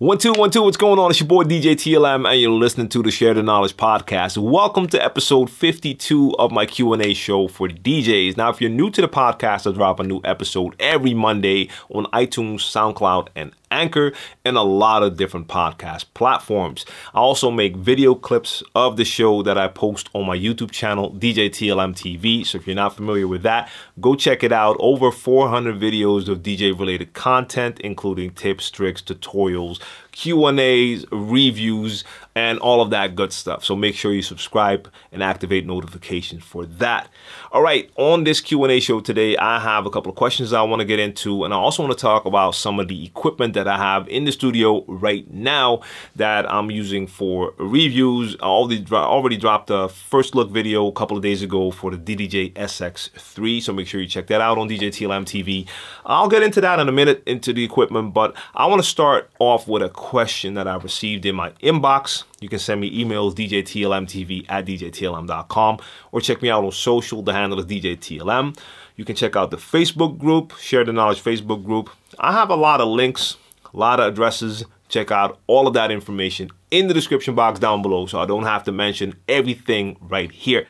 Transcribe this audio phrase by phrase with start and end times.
[0.00, 0.62] One two one two.
[0.62, 1.10] What's going on?
[1.10, 4.38] It's your boy DJ TLM, and you're listening to the Share the Knowledge podcast.
[4.38, 8.36] Welcome to episode 52 of my Q and A show for DJs.
[8.36, 12.04] Now, if you're new to the podcast, I drop a new episode every Monday on
[12.12, 14.12] iTunes, SoundCloud, and Anchor,
[14.44, 16.84] and a lot of different podcast platforms.
[17.14, 21.12] I also make video clips of the show that I post on my YouTube channel,
[21.12, 22.46] DJ TLM TV.
[22.46, 23.70] So if you're not familiar with that,
[24.00, 24.76] go check it out.
[24.80, 29.80] Over 400 videos of DJ related content, including tips, tricks, tutorials,
[30.12, 32.02] Q&As, reviews,
[32.38, 33.64] and all of that good stuff.
[33.64, 37.08] So make sure you subscribe and activate notifications for that.
[37.50, 40.78] All right, on this Q&A show today, I have a couple of questions I want
[40.78, 43.66] to get into, and I also want to talk about some of the equipment that
[43.66, 45.80] I have in the studio right now
[46.14, 48.36] that I'm using for reviews.
[48.40, 52.52] I already, dropped a first look video a couple of days ago for the DDJ
[52.52, 55.66] SX3, so make sure you check that out on DJ TLM TV.
[56.06, 59.28] I'll get into that in a minute, into the equipment, but I want to start
[59.40, 62.24] off with a question that I received in my inbox.
[62.40, 65.78] You can send me emails, djtlmtv at djtlm.com,
[66.12, 67.22] or check me out on social.
[67.22, 68.56] The handle is djtlm.
[68.96, 71.90] You can check out the Facebook group, Share the Knowledge Facebook group.
[72.18, 73.36] I have a lot of links,
[73.72, 74.64] a lot of addresses.
[74.88, 78.44] Check out all of that information in the description box down below so I don't
[78.44, 80.66] have to mention everything right here.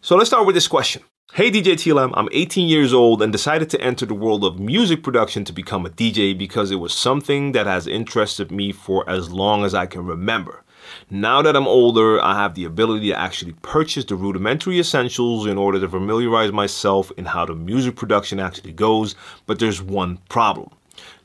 [0.00, 1.02] So let's start with this question.
[1.32, 5.04] Hey DJ TLM, I'm 18 years old and decided to enter the world of music
[5.04, 9.30] production to become a DJ because it was something that has interested me for as
[9.30, 10.64] long as I can remember.
[11.10, 15.58] Now that I'm older, I have the ability to actually purchase the rudimentary essentials in
[15.58, 19.14] order to familiarize myself in how the music production actually goes,
[19.46, 20.70] but there's one problem.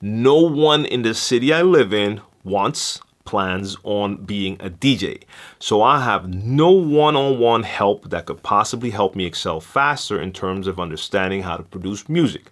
[0.02, 5.24] No one in the city I live in wants, plans on being a DJ.
[5.60, 10.68] So I have no one-on-one help that could possibly help me excel faster in terms
[10.68, 12.52] of understanding how to produce music.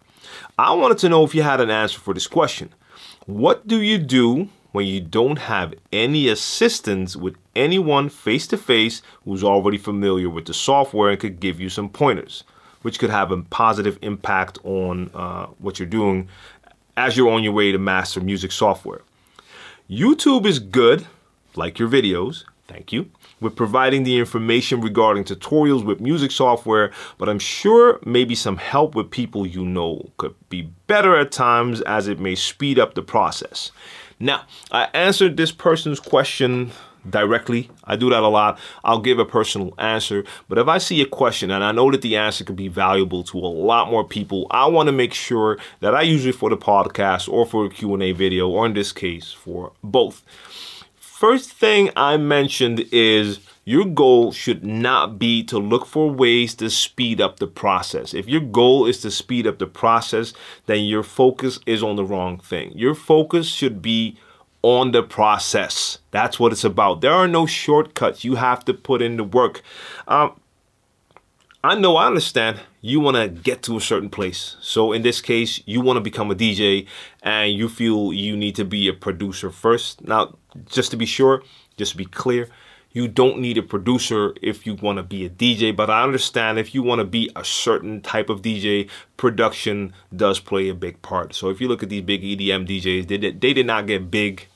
[0.57, 2.73] I wanted to know if you had an answer for this question.
[3.25, 9.01] What do you do when you don't have any assistance with anyone face to face
[9.23, 12.43] who's already familiar with the software and could give you some pointers,
[12.81, 16.27] which could have a positive impact on uh, what you're doing
[16.97, 19.01] as you're on your way to master music software.
[19.89, 21.05] YouTube is good,
[21.55, 23.09] like your videos, thank you,
[23.39, 28.95] with providing the information regarding tutorials with music software, but I'm sure maybe some help
[28.95, 33.03] with people you know could be better at times as it may speed up the
[33.03, 33.71] process.
[34.19, 36.71] Now, I answered this person's question
[37.09, 37.69] directly.
[37.83, 38.59] I do that a lot.
[38.83, 40.23] I'll give a personal answer.
[40.47, 43.23] But if I see a question and I know that the answer could be valuable
[43.25, 46.49] to a lot more people, I want to make sure that I use it for
[46.49, 50.23] the podcast or for a Q&A video, or in this case, for both.
[50.95, 56.69] First thing I mentioned is your goal should not be to look for ways to
[56.69, 58.13] speed up the process.
[58.13, 60.33] If your goal is to speed up the process,
[60.65, 62.73] then your focus is on the wrong thing.
[62.75, 64.17] Your focus should be
[64.61, 65.99] on the process.
[66.11, 67.01] That's what it's about.
[67.01, 68.23] There are no shortcuts.
[68.23, 69.61] You have to put in the work.
[70.07, 70.39] Um,
[71.65, 74.57] I know, I understand you want to get to a certain place.
[74.59, 76.87] So in this case, you want to become a DJ
[77.21, 80.05] and you feel you need to be a producer first.
[80.05, 80.35] Now,
[80.65, 81.41] just to be sure,
[81.77, 82.49] just to be clear,
[82.93, 86.59] you don't need a producer if you want to be a DJ, but I understand
[86.59, 88.87] if you want to be a certain type of DJ,
[89.17, 91.33] production does play a big part.
[91.33, 94.11] So if you look at these big EDM DJs, they did, they did not get
[94.11, 94.47] big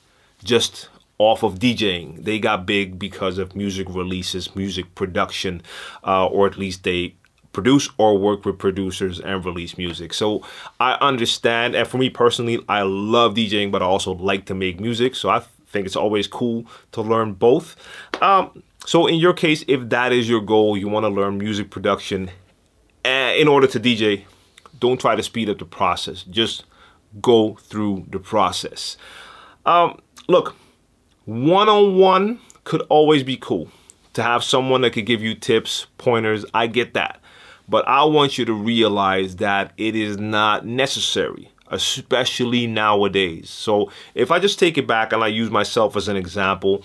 [0.42, 0.88] just
[1.18, 2.22] off of DJing.
[2.22, 5.60] They got big because of music releases, music production,
[6.06, 7.14] uh, or at least they
[7.52, 10.14] produce or work with producers and release music.
[10.14, 10.44] So
[10.78, 14.78] I understand, and for me personally, I love DJing, but I also like to make
[14.78, 15.16] music.
[15.16, 17.76] So I think it's always cool to learn both.
[18.20, 21.70] Um, so in your case, if that is your goal, you want to learn music
[21.70, 22.30] production
[23.04, 24.24] eh, in order to DJ,
[24.78, 26.22] don't try to speed up the process.
[26.22, 26.64] Just
[27.20, 28.96] go through the process.
[29.66, 30.56] Um, look,
[31.24, 33.68] one on one could always be cool
[34.14, 36.44] to have someone that could give you tips, pointers.
[36.54, 37.20] I get that.
[37.68, 43.50] But I want you to realize that it is not necessary, especially nowadays.
[43.50, 46.82] So if I just take it back and I use myself as an example,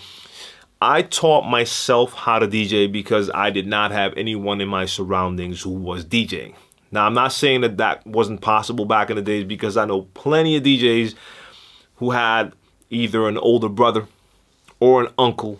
[0.80, 5.62] I taught myself how to DJ because I did not have anyone in my surroundings
[5.62, 6.54] who was DJing.
[6.92, 10.02] Now, I'm not saying that that wasn't possible back in the days because I know
[10.14, 11.14] plenty of DJs
[11.96, 12.52] who had
[12.90, 14.06] either an older brother
[14.78, 15.58] or an uncle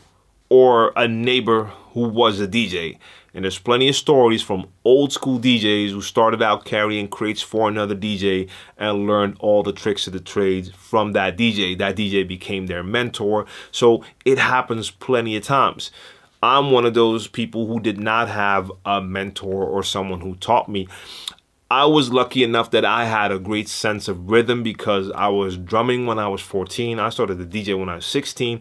[0.48, 2.98] or a neighbor who was a DJ.
[3.34, 7.68] And there's plenty of stories from old school DJs who started out carrying crates for
[7.68, 8.48] another DJ
[8.78, 11.76] and learned all the tricks of the trade from that DJ.
[11.76, 13.46] That DJ became their mentor.
[13.72, 15.90] So it happens plenty of times.
[16.44, 20.68] I'm one of those people who did not have a mentor or someone who taught
[20.68, 20.86] me.
[21.70, 25.56] I was lucky enough that I had a great sense of rhythm because I was
[25.56, 27.00] drumming when I was 14.
[27.00, 28.60] I started the DJ when I was 16.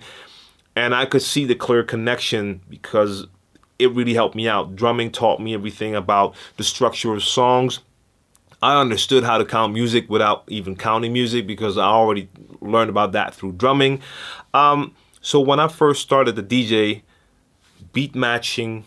[0.75, 3.27] And I could see the clear connection because
[3.79, 4.75] it really helped me out.
[4.75, 7.79] Drumming taught me everything about the structure of songs.
[8.61, 12.29] I understood how to count music without even counting music because I already
[12.61, 14.01] learned about that through drumming.
[14.53, 17.01] Um, so when I first started the DJ,
[17.91, 18.85] beat matching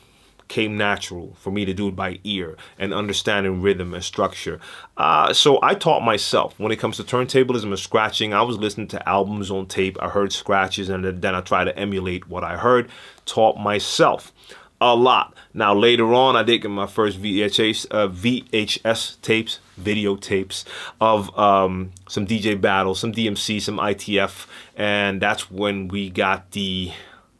[0.48, 4.60] came natural for me to do it by ear and understanding rhythm and structure.
[4.96, 8.32] Uh, so I taught myself when it comes to turntablism and scratching.
[8.32, 9.98] I was listening to albums on tape.
[10.00, 12.88] I heard scratches and then I tried to emulate what I heard.
[13.24, 14.32] Taught myself
[14.81, 15.34] a lot.
[15.55, 20.64] Now later on, I did get my first VHS uh, VHS tapes, videotapes
[21.00, 24.46] of um, some DJ battles, some DMC, some ITF,
[24.76, 26.93] and that's when we got the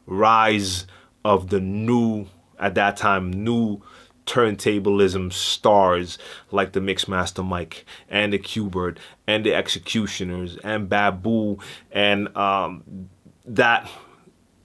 [0.07, 0.87] rise
[1.25, 2.27] of the new,
[2.59, 3.83] at that time, new
[4.27, 6.19] turntablism stars
[6.51, 11.59] like the Mixmaster Mike and the Qbert and the X-Ecutioners and Babu
[11.93, 13.09] and um,
[13.45, 13.89] that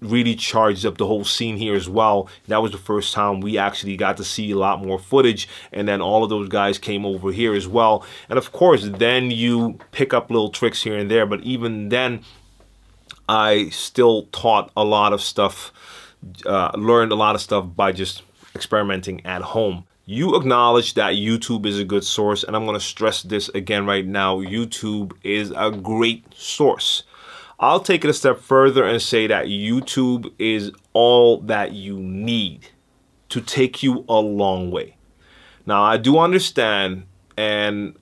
[0.01, 2.27] really charged up the whole scene here as well.
[2.47, 5.87] That was the first time we actually got to see a lot more footage and
[5.87, 8.05] then all of those guys came over here as well.
[8.27, 12.23] And of course, then you pick up little tricks here and there, but even then
[13.29, 15.71] I still taught a lot of stuff,
[16.45, 18.23] uh, learned a lot of stuff by just
[18.55, 19.85] experimenting at home.
[20.05, 23.85] You acknowledge that YouTube is a good source, and I'm going to stress this again
[23.85, 24.39] right now.
[24.41, 27.03] YouTube is a great source.
[27.61, 32.69] I'll take it a step further and say that YouTube is all that you need
[33.29, 34.97] to take you a long way.
[35.67, 37.05] Now, I do understand
[37.37, 37.95] and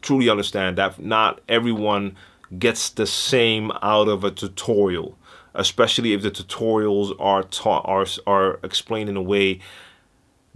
[0.00, 2.16] truly understand that not everyone
[2.58, 5.16] gets the same out of a tutorial,
[5.54, 9.60] especially if the tutorials are taught are, are explained in a way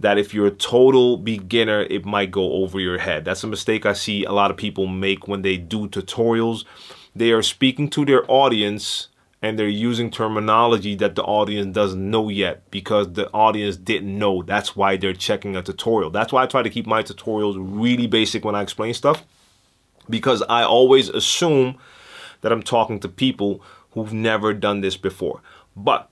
[0.01, 3.23] that if you're a total beginner, it might go over your head.
[3.23, 6.65] That's a mistake I see a lot of people make when they do tutorials
[7.17, 9.09] they are speaking to their audience
[9.41, 14.41] and they're using terminology that the audience doesn't know yet because the audience didn't know.
[14.41, 16.09] That's why they're checking a tutorial.
[16.09, 19.23] That's why I try to keep my tutorials really basic when I explain stuff
[20.09, 21.77] because I always assume
[22.41, 23.61] that I'm talking to people
[23.91, 25.41] who've never done this before.
[25.75, 26.09] But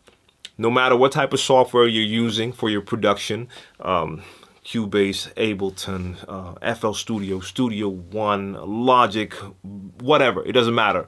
[0.58, 3.48] no matter what type of software you're using for your production,
[3.80, 4.22] um,
[4.66, 9.32] Cubase, Ableton, uh, FL Studio, Studio One, Logic,
[10.02, 10.44] whatever.
[10.44, 11.08] It doesn't matter.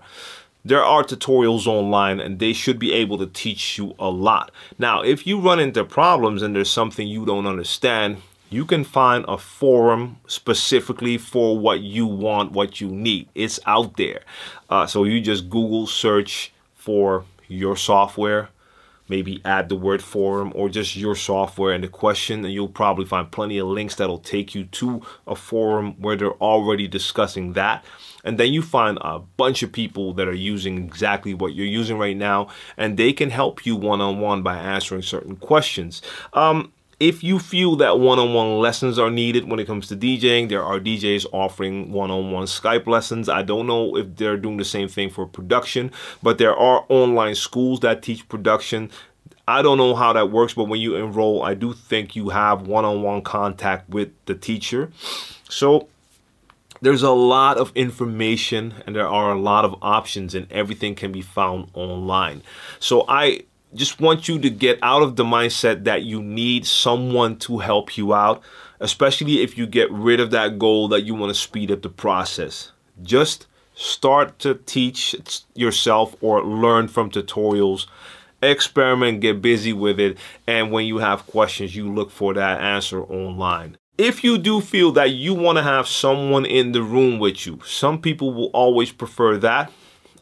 [0.64, 4.52] There are tutorials online and they should be able to teach you a lot.
[4.78, 8.18] Now, if you run into problems and there's something you don't understand,
[8.50, 13.28] you can find a forum specifically for what you want, what you need.
[13.34, 14.22] It's out there.
[14.70, 18.50] Uh, so you just Google search for your software
[19.10, 23.06] maybe add the word forum or just your software and the question and you'll probably
[23.06, 27.84] find plenty of links that'll take you to a forum where they're already discussing that.
[28.24, 31.98] And then you find a bunch of people that are using exactly what you're using
[31.98, 36.02] right now and they can help you one-on-one -on -one by answering certain questions.
[36.34, 40.64] Um, if you feel that one-on-one lessons are needed when it comes to DJing, there
[40.64, 43.30] are DJs offering one-on-one Skype lessons.
[43.30, 45.92] I don't know if they're doing the same thing for production,
[46.24, 48.90] but there are online schools that teach production.
[49.48, 52.66] I don't know how that works, but when you enroll, I do think you have
[52.66, 54.92] one-on-one contact with the teacher.
[55.50, 55.88] So
[56.82, 61.12] there's a lot of information and there are a lot of options and everything can
[61.12, 62.42] be found online.
[62.80, 63.44] So I
[63.78, 67.98] just want you to get out of the mindset that you need someone to help
[67.98, 68.44] you out,
[68.80, 71.90] especially if you get rid of that goal that you want to speed up the
[71.90, 72.72] process.
[73.04, 75.16] Just start to teach
[75.54, 77.86] yourself or learn from tutorials.
[78.42, 83.04] Experiment, get busy with it, and when you have questions, you look for that answer
[83.04, 83.78] online.
[83.98, 87.60] If you do feel that you want to have someone in the room with you,
[87.66, 89.72] some people will always prefer that.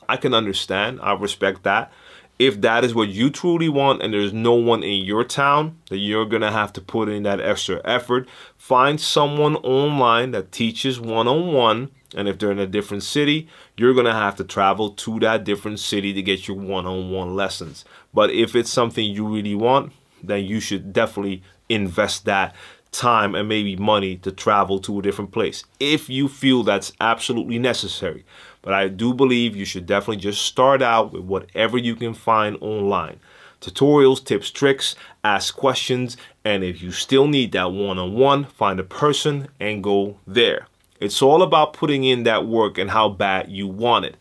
[0.08, 1.92] I can understand, I respect that
[2.38, 5.98] if that is what you truly want and there's no one in your town, that
[5.98, 8.28] you're to have to put in that extra effort.
[8.58, 11.92] Find someone online that teaches one-on-one.
[12.16, 15.80] And if they're in a different city, you're to have to travel to that different
[15.80, 17.86] city to get your one-on-one -on -one lessons.
[18.14, 19.92] But if it's something you really want,
[20.24, 22.56] then you should definitely invest that
[22.96, 27.60] time and maybe money to travel to a different place if you feel that's absolutely
[27.60, 28.24] necessary.
[28.66, 32.58] But I do believe you should definitely just start out with whatever you can find
[32.62, 33.20] online.
[33.62, 38.80] Tutorials, tips, tricks, ask questions, and if you still need that one-on-one, -on -one, find
[38.80, 40.68] a person and go there.
[41.00, 44.16] It's all about putting in that work and how bad you want it.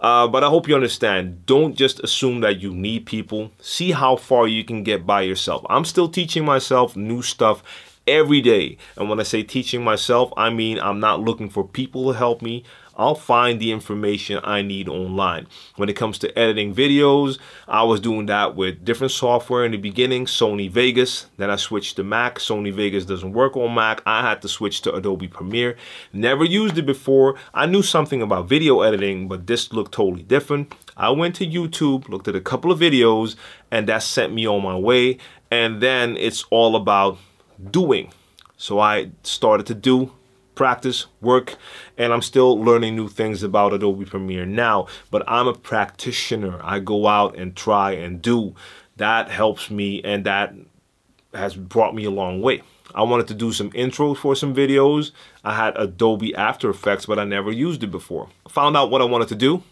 [0.00, 1.46] Uh, but I hope you understand.
[1.46, 3.50] Don't just assume that you need people.
[3.60, 5.64] See how far you can get by yourself.
[5.70, 7.62] I'm still teaching myself new stuff
[8.06, 8.76] every day.
[8.96, 12.42] And when I say teaching myself, I mean I'm not looking for people to help
[12.42, 12.64] me.
[12.96, 15.46] I'll find the information I need online.
[15.76, 17.38] When it comes to editing videos,
[17.68, 21.26] I was doing that with different software in the beginning, Sony Vegas.
[21.36, 22.38] Then I switched to Mac.
[22.38, 24.00] Sony Vegas doesn't work on Mac.
[24.06, 25.76] I had to switch to Adobe Premiere.
[26.12, 27.36] Never used it before.
[27.52, 30.74] I knew something about video editing, but this looked totally different.
[30.96, 33.36] I went to YouTube, looked at a couple of videos,
[33.70, 35.18] and that sent me on my way.
[35.50, 37.18] And then it's all about
[37.70, 38.10] doing.
[38.56, 40.12] So I started to do
[40.56, 41.54] practice, work,
[41.96, 46.58] and I'm still learning new things about Adobe Premiere now, but I'm a practitioner.
[46.64, 48.56] I go out and try and do.
[48.96, 50.52] That helps me and that
[51.32, 52.62] has brought me a long way.
[52.94, 55.12] I wanted to do some intros for some videos.
[55.44, 58.28] I had Adobe After Effects, but I never used it before.
[58.48, 59.62] Found out what I wanted to do,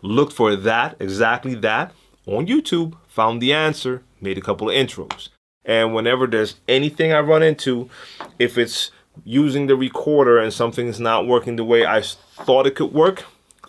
[0.00, 1.92] looked for that, exactly that,
[2.26, 5.28] on YouTube, found the answer, made a couple of intros.
[5.66, 7.90] And whenever there's anything I run into,
[8.38, 8.90] if it's
[9.24, 13.24] using the recorder and something's not working the way I thought it could work,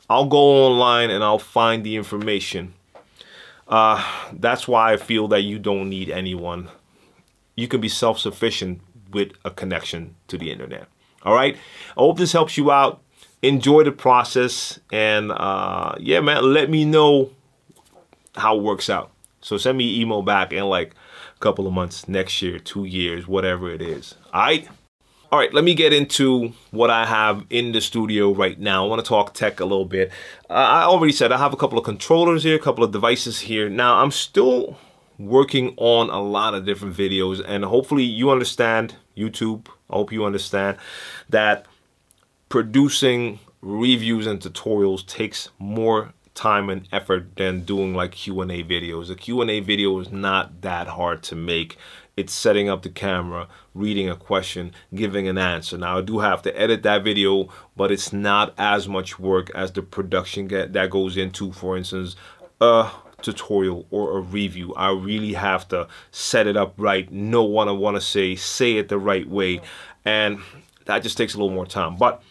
[0.10, 2.74] I'll go online and I'll find the information.
[3.68, 6.70] Uh, that's why I feel that you don't need anyone.
[7.56, 10.88] You can be self-sufficient with a connection to the internet.
[11.24, 11.56] All right.
[11.56, 13.02] I hope this helps you out.
[13.42, 14.80] Enjoy the process.
[14.92, 17.32] And uh, yeah, man, let me know
[18.36, 19.12] how it works out.
[19.42, 20.94] So send me email back in like
[21.36, 24.16] a couple of months, next year, two years, whatever it is.
[24.34, 24.68] All right.
[25.30, 28.86] All right, let me get into what I have in the studio right now.
[28.86, 30.10] I want to talk tech a little bit.
[30.50, 33.42] Uh, I already said I have a couple of controllers here, a couple of devices
[33.42, 33.68] here.
[33.68, 34.78] Now, I'm still
[35.20, 40.24] working on a lot of different videos and hopefully you understand, YouTube, I hope you
[40.24, 40.78] understand
[41.28, 41.66] that
[42.48, 49.10] producing reviews and tutorials takes more time and effort than doing like Q&A videos.
[49.10, 51.76] A Q&A video is not that hard to make
[52.18, 55.78] it's setting up the camera, reading a question, giving an answer.
[55.78, 59.72] Now I do have to edit that video, but it's not as much work as
[59.72, 62.16] the production get, that goes into, for instance,
[62.60, 62.90] a
[63.22, 64.74] tutorial or a review.
[64.74, 68.78] I really have to set it up right, know what I want to say, say
[68.78, 69.62] it the right way,
[70.04, 70.40] and
[70.86, 71.98] that just takes a little more time.
[71.98, 72.24] But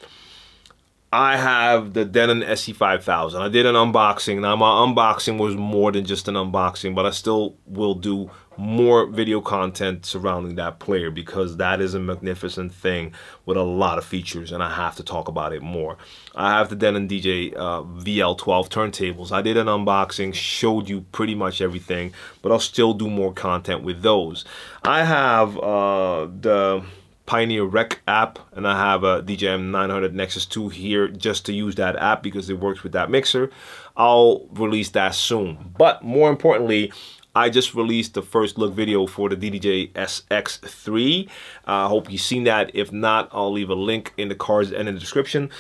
[1.13, 3.41] I have the Denon SC5000.
[3.41, 4.41] I did an unboxing.
[4.41, 9.07] Now my unboxing was more than just an unboxing, but I still will do more
[9.07, 13.13] video content surrounding that player because that is a magnificent thing
[13.45, 15.97] with a lot of features and I have to talk about it more.
[16.35, 19.33] I have the Denon DJ uh, VL12 turntables.
[19.33, 23.83] I did an unboxing, showed you pretty much everything, but I'll still do more content
[23.83, 24.45] with those.
[24.83, 26.85] I have uh, the
[27.27, 31.75] Pioneer Rec app and I have a DJM 900 Nexus 2 here just to use
[31.75, 33.51] that app because it works with that mixer.
[33.97, 35.75] I'll release that soon.
[35.77, 36.93] But more importantly,
[37.37, 41.29] I just released the first look video for the DDJ SX3.
[41.67, 42.71] I uh, hope you've seen that.
[42.75, 45.51] If not, I'll leave a link in the cards and in the description.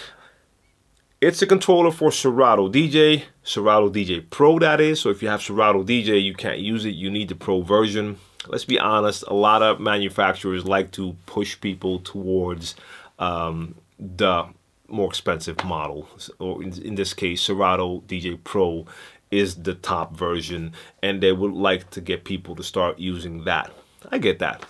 [1.20, 5.00] It's a controller for Serato DJ, Serato DJ Pro that is.
[5.00, 6.94] So if you have Serato DJ, you can't use it.
[6.94, 8.18] You need the Pro version
[8.48, 12.74] let's be honest, a lot of manufacturers like to push people towards
[13.18, 14.46] um, the
[14.88, 16.08] more expensive model.
[16.38, 18.86] Or in, in this case, Serato DJ Pro
[19.36, 23.70] is the top version, and they would like to get people to start using that.
[24.10, 24.64] I get that.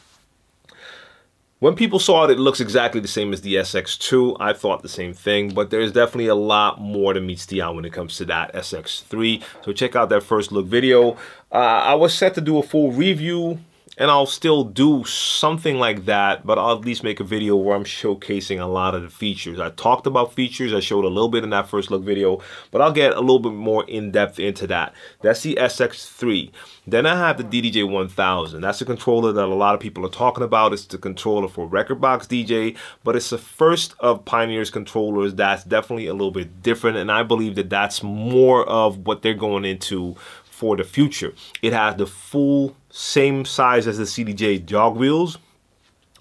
[1.58, 4.36] When people saw it, it looks exactly the same as the SX2.
[4.38, 7.70] I thought the same thing, but there's definitely a lot more to meets the eye
[7.70, 9.42] when it comes to that SX3.
[9.64, 11.12] So check out that first look video.
[11.50, 13.60] Uh, I was set to do a full review
[13.98, 17.74] and I'll still do something like that, but I'll at least make a video where
[17.74, 19.58] I'm showcasing a lot of the features.
[19.58, 22.82] I talked about features, I showed a little bit in that first look video, but
[22.82, 24.92] I'll get a little bit more in-depth into that.
[25.22, 26.50] That's the SX3.
[26.86, 28.60] Then I have the DDJ 1000.
[28.60, 30.72] That's a controller that a lot of people are talking about.
[30.72, 36.06] It's the controller for Rekordbox DJ, but it's the first of Pioneer's controllers that's definitely
[36.06, 40.16] a little bit different, and I believe that that's more of what they're going into
[40.56, 41.34] for the future.
[41.60, 45.36] It has the full same size as the CDJ jog wheels,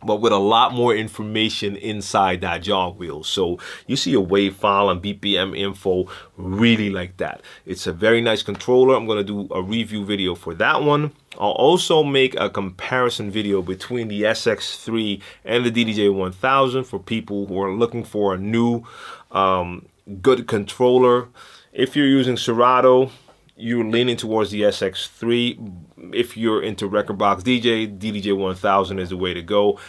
[0.04, 3.24] but with a lot more information inside that jog wheel.
[3.24, 7.44] So you see a wave file and BPM info really like that.
[7.66, 8.96] It's a very nice controller.
[8.96, 11.14] I'm to do a review video for that one.
[11.40, 17.46] I'll also make a comparison video between the SX3 and the DDJ 1000 for people
[17.48, 18.84] who are looking for a new
[19.32, 19.86] um,
[20.22, 21.30] good controller.
[21.72, 23.12] If you're using Serato,
[23.56, 26.14] you're leaning towards the SX3.
[26.14, 29.80] If you're into Rekordbox DJ, DDJ 1000 is the way to go.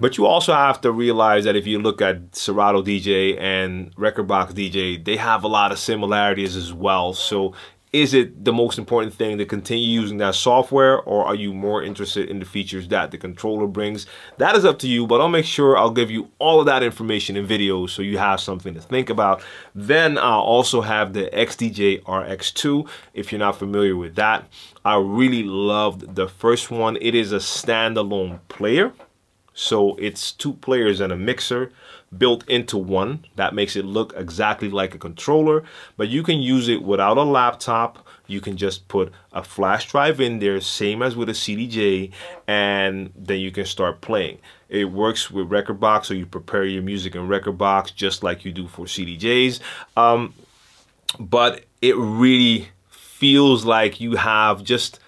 [0.00, 4.52] But you also have to realize that if you look at Serato DJ and Rekordbox
[4.52, 7.12] DJ, they have a lot of similarities as well.
[7.12, 7.54] So
[7.92, 11.82] is it the most important thing to continue using that software or are you more
[11.82, 14.06] interested in the features that the controller brings?
[14.38, 16.82] That is up to you, but I'll make sure I'll give you all of that
[16.82, 19.42] information in videos so you have something to think about.
[19.74, 24.48] Then I'll also have the XDJ RX2 if you're not familiar with that.
[24.86, 26.96] I really loved the first one.
[27.00, 28.94] It is a standalone player.
[29.54, 31.70] So it's two players and a mixer
[32.16, 33.24] built into one.
[33.36, 35.64] That makes it look exactly like a controller,
[35.96, 38.06] but you can use it without a laptop.
[38.26, 42.12] You can just put a flash drive in there, same as with a CDJ,
[42.46, 44.38] and then you can start playing.
[44.68, 48.68] It works with Rekordbox, so you prepare your music in Rekordbox just like you do
[48.68, 49.60] for CDJs.
[49.96, 50.34] Um,
[51.18, 54.98] but it really feels like you have just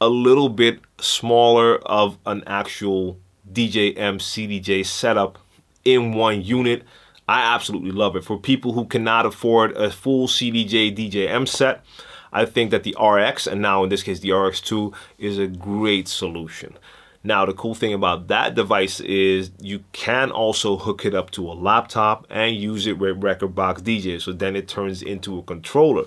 [0.00, 3.18] a little bit smaller of an actual
[3.52, 5.38] DJM CDJ setup
[5.84, 6.82] in one unit.
[7.28, 8.24] I absolutely love it.
[8.24, 11.84] For people who cannot afford a full CDJ DJM set,
[12.32, 16.08] I think that the RX, and now in this case the RX2, is a great
[16.08, 16.76] solution.
[17.24, 21.50] Now the cool thing about that device is you can also hook it up to
[21.50, 24.20] a laptop and use it with Rekordbox DJ.
[24.20, 26.04] So then it turns into a controller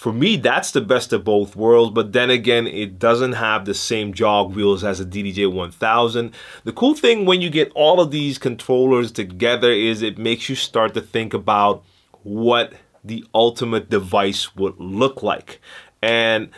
[0.00, 3.74] for me, that's the best of both worlds, but then again, it doesn't have the
[3.74, 6.32] same jog wheels as a DDJ 1000.
[6.64, 10.54] The cool thing when you get all of these controllers together is it makes you
[10.54, 11.84] start to think about
[12.22, 12.72] what
[13.04, 15.60] the ultimate device would look like.
[16.00, 16.48] And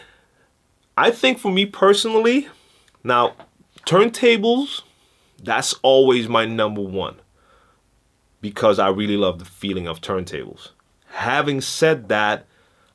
[0.96, 2.46] I think for me personally,
[3.02, 3.34] now
[3.84, 4.82] turntables,
[5.42, 7.16] that's always my number one
[8.40, 10.68] because I really love the feeling of turntables.
[11.06, 12.46] Having said that,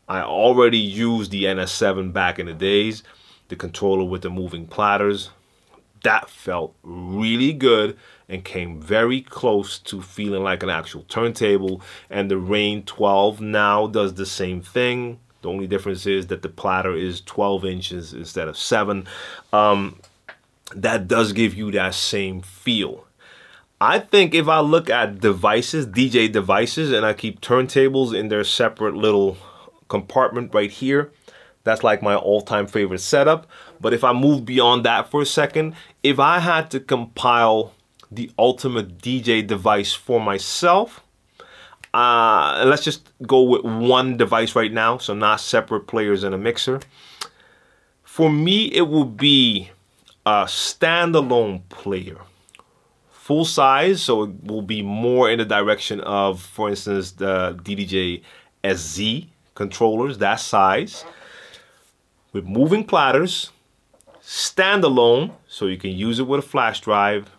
[0.07, 3.03] I already used the NS7 back in the days,
[3.49, 5.31] the controller with the moving platters.
[6.03, 7.97] That felt really good
[8.29, 11.81] and came very close to feeling like an actual turntable.
[12.09, 15.19] And the Rane 12 now does the same thing.
[15.41, 19.07] The only difference is that the platter is 12 inches instead of 7.
[19.51, 19.99] Um,
[20.75, 23.05] that does give you that same feel.
[23.79, 28.43] I think if I look at devices, DJ devices, and I keep turntables in their
[28.43, 29.37] separate little
[29.87, 31.11] compartment right here.
[31.63, 33.45] That's like my all-time favorite setup.
[33.81, 37.73] But if I move beyond that for a second, if I had to compile
[38.09, 41.03] the ultimate DJ device for myself,
[41.93, 46.37] uh, let's just go with one device right now, so not separate players and a
[46.37, 46.79] mixer.
[48.03, 49.71] For me, it will be
[50.25, 52.17] a standalone player.
[53.09, 58.21] Full size, so it will be more in the direction of, for instance, the DDJ
[58.63, 61.03] SZ controllers that size
[62.31, 63.51] with moving platters,
[64.21, 67.31] standalone, so you can use it with a flash drive,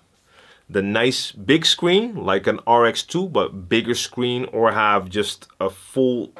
[0.69, 6.31] the nice big screen like an RX2 but bigger screen or have just a full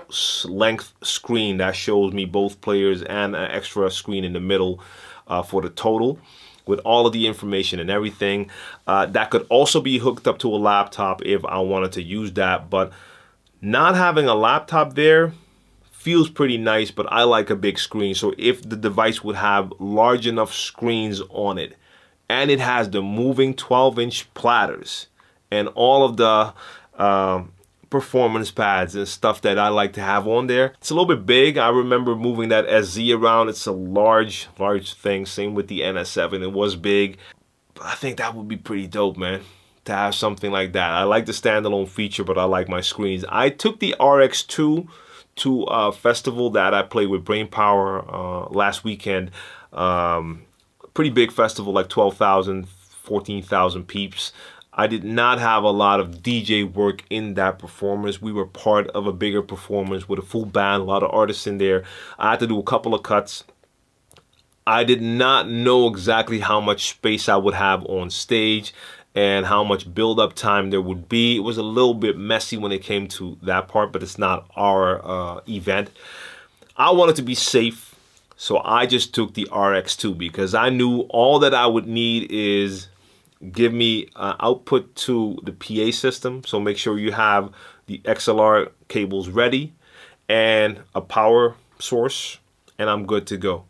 [0.45, 4.81] length screen that shows me both players and an extra screen in the middle
[5.29, 6.19] uh, for the total
[6.67, 8.51] with all of the information and everything.
[8.87, 12.33] Uh, that could also be hooked up to a laptop if I wanted to use
[12.33, 12.93] that but
[13.63, 15.33] not having a laptop there
[15.99, 18.15] feels pretty nice, but I like a big screen.
[18.15, 21.77] So if the device would have large enough screens on it,
[22.29, 25.09] and it has the moving 12 inch platters
[25.51, 26.55] and all of the
[26.97, 27.43] uh,
[27.91, 30.75] performance pads and stuff that I like to have on there.
[30.79, 31.59] It's a little bit big.
[31.59, 33.49] I remember moving that SZ around.
[33.49, 35.27] It's a large, large thing.
[35.27, 36.43] Same with the NS7.
[36.43, 37.19] It was big.
[37.75, 39.41] But I think that would be pretty dope, man
[39.87, 40.91] to have something like that.
[40.91, 43.25] I like the standalone feature, but I like my screens.
[43.31, 44.87] I took the RX2
[45.39, 49.31] to a festival that I played with Brainpower uh, last weekend.
[49.73, 50.43] Um,
[50.95, 54.33] pretty big festival, like 12,000, 14,000 peeps.
[54.73, 58.23] I did not have a lot of DJ work in that performance.
[58.23, 61.49] We were part of a bigger performance with a full band, a lot of artists
[61.49, 61.83] in there.
[62.19, 63.43] I had to do a couple of cuts.
[64.69, 68.75] I did not know exactly how much space I would have on stage
[69.15, 71.37] and how much build-up time there would be.
[71.37, 74.49] It was a little bit messy when it came to that part, but it's not
[74.55, 75.91] our uh, event.
[76.77, 77.95] I wanted to be safe,
[78.37, 82.89] so I just took the RX2 because I knew all that I would need is
[83.53, 86.45] give me uh, output to the PA system.
[86.45, 87.53] So make sure you have
[87.87, 89.73] the XLR cables ready
[90.29, 92.39] and a power source
[92.79, 93.65] and I'm good to go.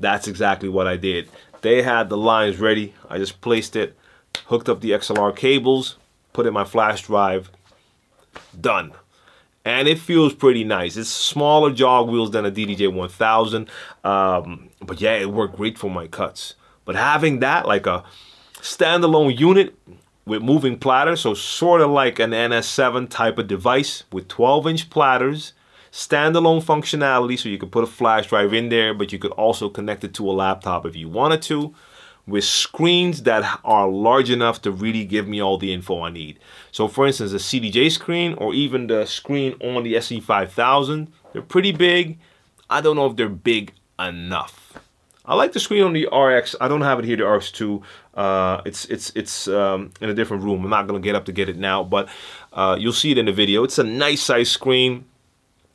[0.00, 1.28] That's exactly what I did.
[1.60, 2.94] They had the lines ready.
[3.08, 3.96] I just placed it
[4.46, 5.96] hooked up the XLR cables,
[6.32, 7.50] put in my flash drive,
[8.58, 8.92] done.
[9.64, 10.96] And it feels pretty nice.
[10.96, 13.68] It's smaller jog wheels than a DDJ 1000.
[14.04, 16.54] Um, but yeah, it worked great for my cuts.
[16.86, 18.04] But having that, like a
[18.54, 19.74] standalone unit
[20.24, 24.90] with moving platters, so sort of like an NS7 type of device with 12 inch
[24.90, 25.52] platters,
[25.92, 29.68] standalone functionality, so you could put a flash drive in there, but you could also
[29.68, 31.74] connect it to a laptop if you wanted to
[32.28, 36.38] with screens that are large enough to really give me all the info I need.
[36.72, 41.72] So for instance, the CDJ screen or even the screen on the SC5000, they're pretty
[41.72, 42.18] big.
[42.68, 44.78] I don't know if they're big enough.
[45.24, 46.56] I like the screen on the RX.
[46.60, 47.82] I don't have it here, the RX2.
[48.14, 50.64] Uh, it's it's it's um, in a different room.
[50.64, 52.08] I'm not gonna get up to get it now, but
[52.52, 53.62] uh, you'll see it in the video.
[53.62, 55.04] It's a nice size screen,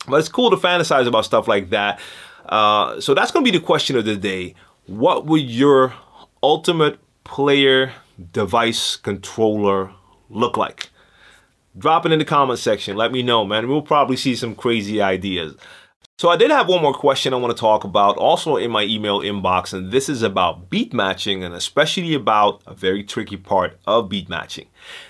[0.08, 2.00] but it's cool to fantasize about stuff like that.
[2.46, 4.56] Uh, so that's gonna be the question of the day.
[4.86, 5.94] What would your
[6.44, 7.92] ultimate player
[8.32, 9.92] device controller
[10.28, 10.90] look like?
[11.76, 12.98] Drop it in the comment section.
[12.98, 13.66] Let me know, man.
[13.66, 15.56] We'll probably see some crazy ideas.
[16.18, 18.84] So I did have one more question I want to talk about also in my
[18.84, 23.78] email inbox and this is about beat matching and especially about a very tricky part
[23.86, 24.66] of beat matching.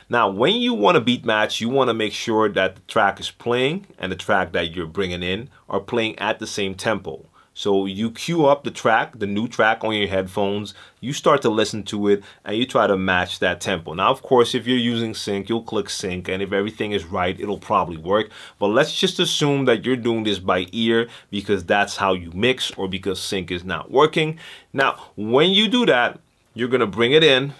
[0.09, 3.20] Now when you want to beat match you want to make sure that the track
[3.20, 7.27] is playing and the track that you're bringing in are playing at the same tempo.
[7.57, 11.49] So you cue up the track, the new track on your headphones, you start to
[11.49, 13.95] listen to it and you try to match that tempo.
[13.95, 17.38] Now, of course, if you're using sync, you'll click sync and if everything is right,
[17.38, 18.31] it'll probably work.
[18.59, 22.73] But let's just assume that you're doing this by ear because that's how you mix
[22.73, 24.40] or because sync is not working.
[24.73, 26.19] Now, when you do that,
[26.55, 27.55] you're gonna bring it in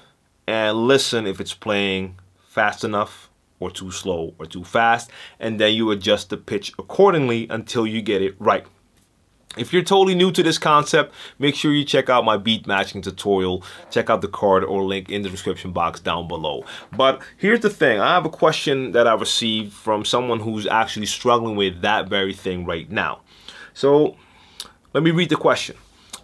[0.49, 2.17] and listen if it's playing
[2.49, 3.31] fast enough
[3.61, 8.03] or too slow or too fast and then you adjust the pitch accordingly until you
[8.03, 8.67] get it right.
[9.57, 13.03] If you're totally new to this concept, make sure you check out my beat matching
[13.03, 13.63] tutorial.
[13.91, 16.65] Check out the card or link in the description box down below.
[16.97, 18.01] But here's the thing.
[18.01, 22.35] I have a question that I received from someone who's actually struggling with that very
[22.35, 23.21] thing right now.
[23.75, 24.17] So
[24.93, 25.77] let me read the question.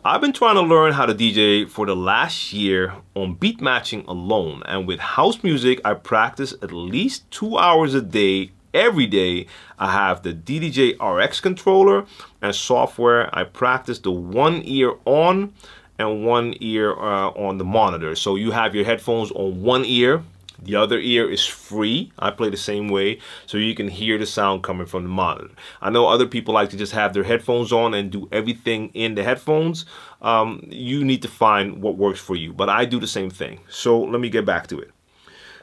[0.04, 4.04] I've been trying to learn how to DJ for the last year on beat matching
[4.08, 4.62] alone.
[4.64, 9.46] And with house music, I practice at least two hours a day every day
[9.78, 12.06] I have the DDJ RX controller
[12.42, 13.28] and software.
[13.34, 15.52] I practice the one ear on
[15.98, 18.14] and one ear uh, on the monitor.
[18.14, 20.22] So you have your headphones on one ear.
[20.62, 22.12] The other ear is free.
[22.18, 25.50] I play the same way so you can hear the sound coming from the monitor.
[25.80, 29.14] I know other people like to just have their headphones on and do everything in
[29.14, 29.86] the headphones.
[30.20, 33.60] Um, you need to find what works for you, but I do the same thing.
[33.68, 34.90] So let me get back to it.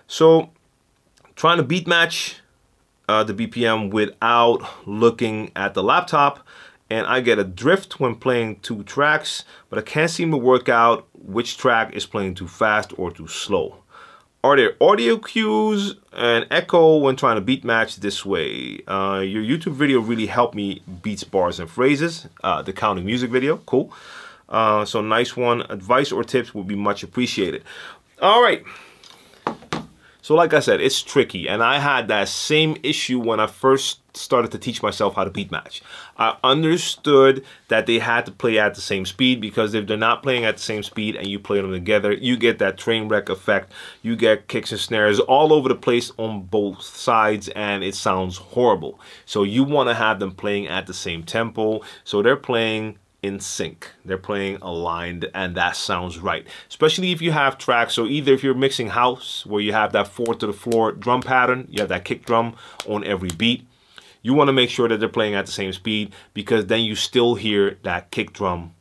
[0.08, 0.50] So
[1.36, 2.41] trying to beat match
[3.08, 6.46] uh, the BPM without looking at the laptop
[6.89, 10.70] and I get a drift when playing two tracks, but I can't seem to work
[10.70, 13.84] out which track is playing too fast or too slow.
[14.43, 18.80] Are there audio cues and echo when trying to beat match this way?
[18.88, 22.28] Uh, your YouTube video really helped me beats bars and phrases.
[22.43, 23.91] Uh, the counting music video, cool.
[24.48, 25.62] Uh, so nice one.
[25.70, 27.63] Advice or tips would be much appreciated.
[28.22, 28.63] All right.
[30.28, 31.48] So like I said, it's tricky.
[31.48, 35.30] And I had that same issue when I first started to teach myself how to
[35.30, 35.82] beat match.
[36.18, 40.24] I understood that they had to play at the same speed because if they're not
[40.24, 43.30] playing at the same speed and you play them together, you get that train wreck
[43.30, 43.72] effect.
[44.02, 48.36] You get kicks and snares all over the place on both sides and it sounds
[48.36, 49.00] horrible.
[49.26, 51.80] So you want to have them playing at the same tempo.
[52.04, 53.91] So they're playing in sync.
[54.06, 56.45] They're playing aligned and that sounds right.
[56.69, 57.93] Especially if you have tracks.
[57.93, 61.21] So either if you're mixing house where you have that four to the floor drum
[61.21, 62.56] pattern, you have that kick drum
[62.88, 63.65] on every beat.
[64.21, 66.95] You want to make sure that they're playing at the same speed because then you
[66.95, 68.73] still hear that kick drum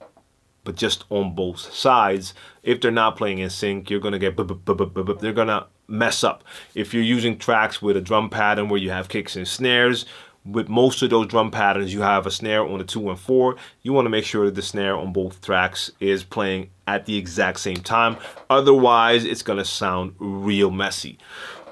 [0.67, 2.35] but just on both sides.
[2.63, 6.45] If they're not playing in sync, you're gonna get they're gonna mess up.
[6.75, 10.05] If you're using tracks with a drum pattern where you have kicks and snares,
[10.47, 13.57] with most of those drum patterns, you have a snare on the two and four.
[13.83, 17.17] You want to make sure that the snare on both tracks is playing at the
[17.17, 18.17] exact same time.
[18.49, 21.19] Otherwise, it's to sound real messy.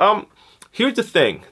[0.00, 0.26] Um,
[0.70, 1.44] here's the thing.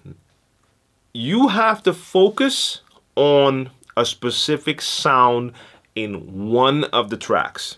[1.13, 2.81] You have to focus
[3.15, 5.53] on a specific sound
[5.95, 7.77] in one of the tracks.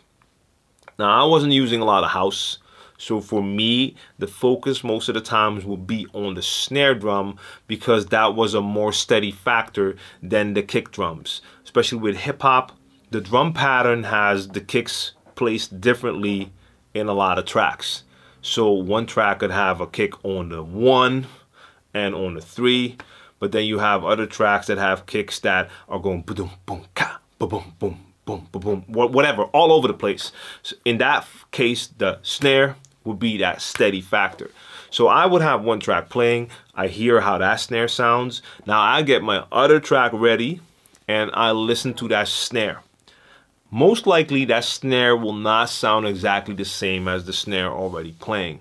[0.99, 2.59] Now, I wasn't using a lot of house.
[3.05, 7.39] So for me, the focus most of the times will be on the snare drum
[7.67, 11.43] because that was a more steady factor than the kick drums.
[11.65, 12.73] Especially with hip hop,
[13.11, 16.51] the drum pattern has the kicks placed differently
[16.95, 18.05] in a lot of tracks.
[18.41, 21.27] So one track could have a kick on the one
[21.93, 22.97] and on the three,
[23.39, 27.21] but then you have other tracks that have kicks that are going boom, boom, ka,
[27.39, 30.33] boom, boom, boom, boom, boom, whatever, all over the place.
[30.63, 34.51] So in that case, the snare would be that steady factor.
[34.91, 38.43] So I would have one track playing, I hear how that snare sounds.
[38.67, 40.61] Now I get my other track ready
[41.09, 42.81] and I listen to that snare.
[43.71, 48.61] Most likely that snare will not sound exactly the same as the snare already playing.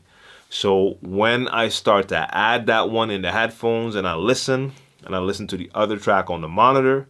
[0.49, 4.71] So when I start to add that one in the headphones and I listen,
[5.05, 7.07] and I listen to the other track on the monitor,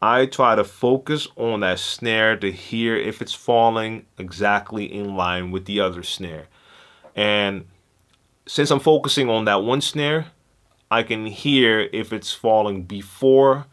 [0.00, 5.50] I try to focus on that snare to hear if it's falling exactly in line
[5.50, 6.46] with the other snare.
[7.14, 7.66] And
[8.46, 10.26] since I'm focusing on that one snare,
[10.90, 13.66] I can hear if it's falling before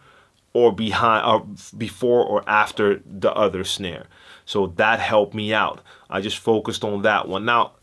[0.53, 1.45] or behind or
[1.77, 4.05] before or after the other snare.
[4.45, 5.81] So that helped me out.
[6.09, 7.45] I just focused on that one.
[7.45, 7.73] Now,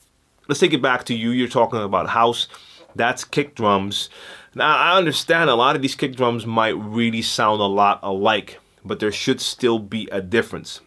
[0.48, 1.30] let's take it back to you.
[1.30, 2.48] You're talking about house.
[2.94, 4.08] That's kick drums.
[4.54, 8.58] Now, I understand a lot of these kick drums might really sound a lot alike,
[8.84, 10.80] but there should still be a difference.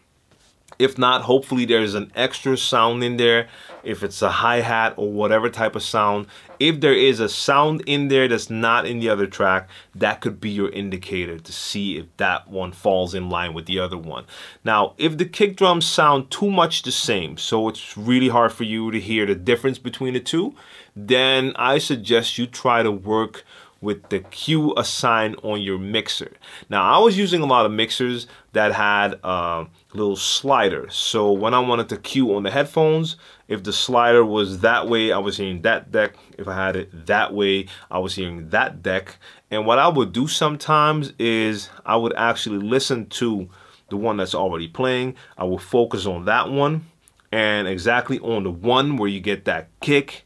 [0.80, 3.50] If not, hopefully there's an extra sound in there.
[3.84, 6.28] If it's a hi-hat or whatever type of sound.
[6.58, 10.40] If there is a sound in there that's not in the other track, that could
[10.40, 14.26] be your indicator to see if that one falls in line with the other one.
[14.64, 18.64] Now, if the kick drums sound too much the same, so it's really hard for
[18.64, 20.56] you to hear the difference between the two,
[20.96, 23.44] then I suggest you try to work
[23.82, 26.34] with the cue assigned on your mixer.
[26.70, 30.90] Now I was using a lot of mixers that had a little slider.
[30.90, 33.16] So when I wanted to cue on the headphones,
[33.48, 36.16] if the slider was that way, I was hearing that deck.
[36.38, 39.18] If I had it that way, I was hearing that deck.
[39.52, 43.50] And what I would do sometimes is I would actually listen to
[43.90, 45.16] the one that's already playing.
[45.38, 46.86] I will focus on that one
[47.32, 50.26] and exactly on the one where you get that kick,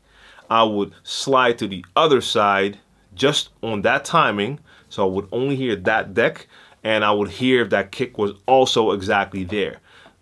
[0.50, 2.80] I would slide to the other side
[3.14, 4.60] just on that timing.
[4.90, 6.48] So I would only hear that deck
[6.84, 9.80] and I would hear if that kick was also exactly there.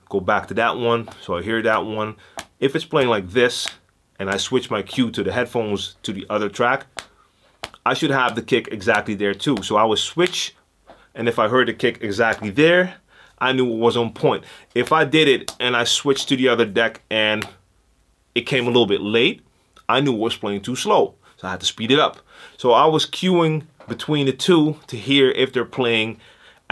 [0.10, 1.10] Go back to that one.
[1.21, 2.15] So I hear that one.
[2.60, 3.67] If it's playing like this
[4.19, 6.86] and I switch my cue to the headphones to the other track,
[7.86, 9.63] I should have the kick exactly there too.
[9.63, 10.56] So I would switch
[11.15, 12.95] and if I heard the kick exactly there,
[13.39, 14.43] I knew it was on point.
[14.76, 17.47] If I did it and I switched to the other deck and
[18.36, 19.41] it came a little bit late,
[19.89, 21.15] I knew it was playing too slow.
[21.38, 22.19] So I had to speed it up.
[22.58, 26.19] So I was cueing between the two to hear if they're playing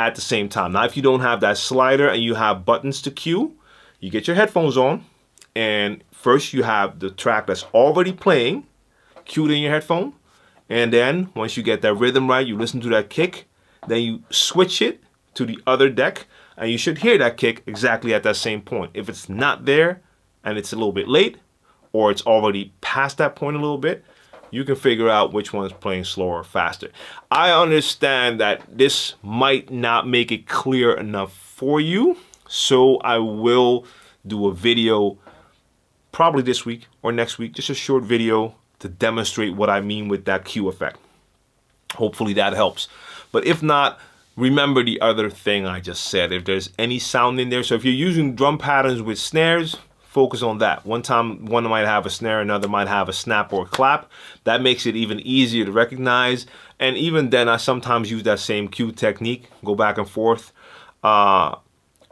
[0.07, 0.71] at the same time.
[0.71, 3.55] Now, if you don't have that slider and you have buttons to cue,
[3.99, 5.03] you get your headphones on
[5.55, 8.65] and first you have the track that's already playing
[9.25, 10.13] cued in your headphone.
[10.69, 13.47] And then once you get that rhythm right, you listen to that kick,
[13.87, 18.13] then you switch it to the other deck and you should hear that kick exactly
[18.13, 18.91] at that same point.
[18.93, 20.01] If it's not there
[20.45, 21.37] and it's a little bit late
[21.91, 24.05] or it's already past that point a little bit,
[24.51, 26.89] you can figure out which one's playing slower or faster.
[27.29, 33.85] I understand that this might not make it clear enough for you, so I will
[34.25, 35.17] do a video
[36.11, 40.07] probably this week or next week, just a short video to demonstrate what I mean
[40.07, 40.99] with that cue effect.
[41.95, 42.87] Hopefully that helps.
[43.31, 43.99] But if not,
[44.35, 46.31] remember the other thing I just said.
[46.31, 49.77] If there's any sound in there, so if you're using drum patterns with snares,
[50.09, 50.85] focus on that.
[50.85, 54.11] One time, one might have a snare, another might have a snap or a clap.
[54.43, 56.47] That makes it even easier to recognize.
[56.79, 60.51] And even then, I sometimes use that same cue technique, go back and forth.
[61.03, 61.55] Uh,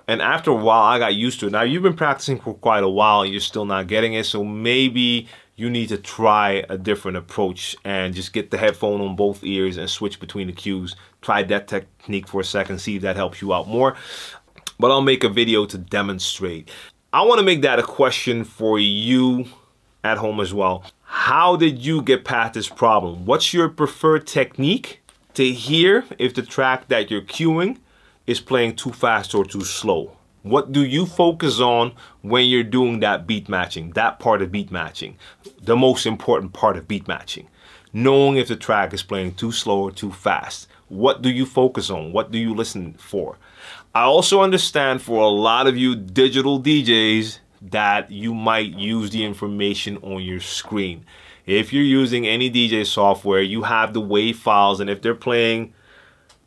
[0.07, 1.51] and after a while, I got used to it.
[1.51, 4.25] Now, you've been practicing for quite a while and you're still not getting it.
[4.25, 9.15] So maybe you need to try a different approach and just get the headphone on
[9.15, 10.95] both ears and switch between the cues.
[11.21, 13.95] Try that technique for a second, see if that helps you out more.
[14.79, 16.69] But I'll make a video to demonstrate.
[17.13, 19.45] I want to make that a question for you
[20.03, 20.83] at home as well.
[21.03, 23.25] How did you get past this problem?
[23.25, 25.01] What's your preferred technique
[25.35, 27.77] to hear if the track that you're cueing
[28.25, 30.17] is playing too fast or too slow?
[30.43, 31.93] What do you focus on
[32.23, 35.17] when you're doing that beat matching, that part of beat matching,
[35.61, 37.47] the most important part of beat matching?
[37.93, 40.67] Knowing if the track is playing too slow or too fast.
[40.89, 42.11] What do you focus on?
[42.11, 43.37] What do you listen for?
[43.93, 49.23] I also understand for a lot of you digital DJs that you might use the
[49.23, 51.05] information on your screen.
[51.45, 55.73] If you're using any DJ software, you have the WAV files and if they're playing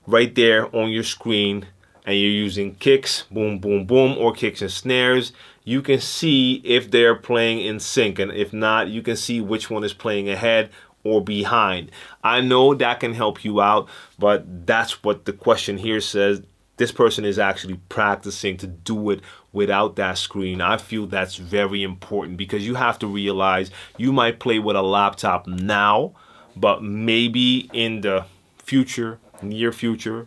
[0.07, 1.66] right there on your screen
[2.07, 5.33] and you're using kicks, boom, boom, boom, or kicks and snares,
[5.64, 8.18] you can see if they're playing in sync.
[8.18, 10.70] And if not, you can see which one is playing ahead
[11.05, 11.90] or behind.
[12.22, 16.42] I know that can help you out, but that's what the question here says
[16.80, 19.20] this person is actually practicing to do it
[19.52, 20.62] without that screen.
[20.62, 24.82] I feel that's very important because you have to realize you might play with a
[24.82, 26.12] laptop now,
[26.56, 28.24] but maybe in the
[28.56, 30.26] future, near future,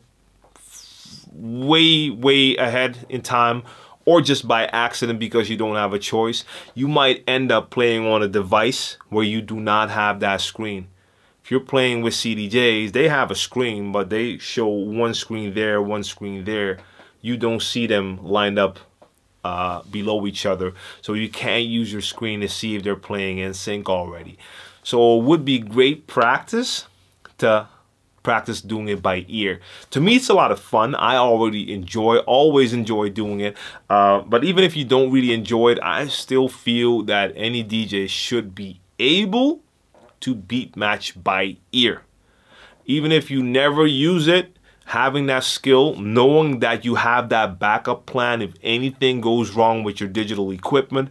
[1.33, 3.63] way, way ahead in time,
[4.05, 6.43] or just by accident because you don't have a choice,
[6.75, 10.87] you might end up playing on a device where you do not have that screen.
[11.43, 15.81] If you're playing with CDJs, they have a screen, but they show one screen there,
[15.81, 16.79] one screen there.
[17.19, 18.79] You don't see them lined up
[19.43, 20.73] uh, below each other.
[21.01, 24.37] So you can't use your screen to see if they're playing in sync already.
[24.83, 26.87] So it would be great practice
[27.39, 27.67] to
[28.23, 29.59] practice doing it by ear.
[29.91, 30.95] To me, it's a lot of fun.
[30.95, 33.57] I already enjoy, always enjoy doing it.
[33.89, 38.07] Uh, but even if you don't really enjoy it, I still feel that any DJ
[38.07, 39.62] should be able
[40.23, 42.03] to beat match by ear.
[42.85, 48.05] Even if you never use it, having that skill, knowing that you have that backup
[48.05, 51.09] plan if anything goes wrong with your digital equipment,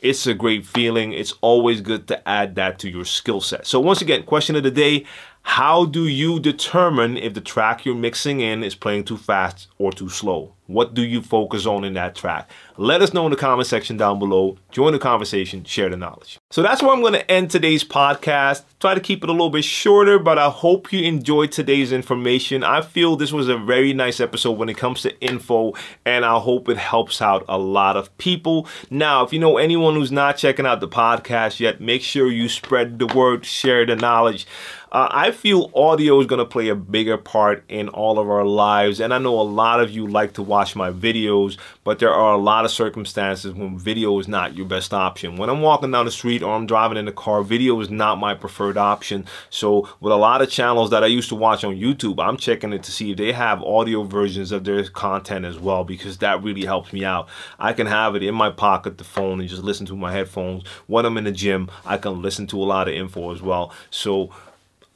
[0.00, 1.12] it's a great feeling.
[1.12, 3.66] It's always good to add that to your skill set.
[3.66, 5.04] So once again, question of the day,
[5.42, 9.92] how do you determine if the track you're mixing in is playing too fast or
[9.92, 10.54] too slow?
[10.66, 12.48] What do you focus on in that track?
[12.76, 14.56] Let us know in the comment section down below.
[14.70, 16.38] Join the conversation, share the knowledge.
[16.52, 18.62] So that's where I'm going to end today's podcast.
[18.78, 22.62] Try to keep it a little bit shorter, but I hope you enjoyed today's information.
[22.62, 25.72] I feel this was a very nice episode when it comes to info,
[26.04, 28.68] and I hope it helps out a lot of people.
[28.90, 32.48] Now, if you know anyone who's not checking out the podcast yet, make sure you
[32.48, 34.46] spread the word, share the knowledge.
[34.92, 38.44] Uh, I feel audio is going to play a bigger part in all of our
[38.44, 42.12] lives, and I know a lot of you like to watch my videos, but there
[42.12, 45.36] are a lot of circumstances when video is not your best option.
[45.36, 48.18] When I'm walking down the street or I'm driving in the car, video is not
[48.18, 49.26] my preferred option.
[49.48, 52.72] So with a lot of channels that I used to watch on YouTube, I'm checking
[52.72, 56.42] it to see if they have audio versions of their content as well, because that
[56.42, 57.28] really helps me out.
[57.60, 60.64] I can have it in my pocket, the phone, and just listen to my headphones.
[60.88, 63.72] When I'm in the gym, I can listen to a lot of info as well.
[63.90, 64.30] So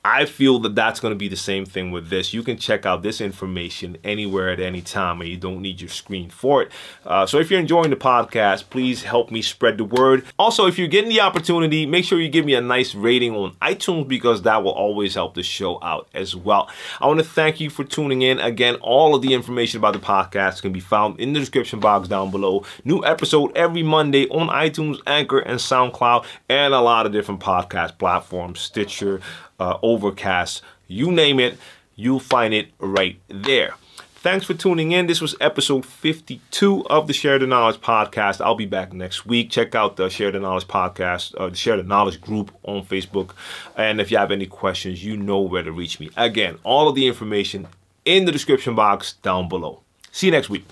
[0.04, 2.34] I feel that that's going to be the same thing with this.
[2.34, 5.88] You can check out this information anywhere at any time and you don't need your
[5.88, 6.72] screen for it.
[7.06, 10.26] Uh, so if you're enjoying the podcast, please help me spread the word.
[10.38, 13.52] Also, if you're getting the opportunity, make sure you give me a nice rating on
[13.62, 16.68] iTunes because that will always help the show out as well.
[17.00, 18.38] I want to thank you for tuning in.
[18.40, 22.08] Again, all of the information about the podcast can be found in the description box
[22.08, 22.64] down below.
[22.84, 27.96] New episode every Monday on iTunes, Anchor, and SoundCloud, and a lot of different podcast
[27.96, 29.22] platforms, Stitcher,
[29.58, 31.58] uh, Overcast, you name it,
[31.96, 33.74] you'll find it right there.
[34.16, 35.06] Thanks for tuning in.
[35.06, 38.40] This was episode 52 of the Share the Knowledge podcast.
[38.40, 39.50] I'll be back next week.
[39.50, 43.32] Check out the Share the Knowledge podcast, uh, the Share the Knowledge group on Facebook.
[43.76, 46.08] And if you have any questions, you know where to reach me.
[46.16, 47.66] Again, all of the information
[48.06, 49.80] in the description box down below.
[50.10, 50.64] See you next week.